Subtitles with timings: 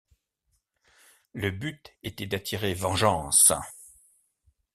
[1.33, 3.51] Le but était d'attirer Vengeance.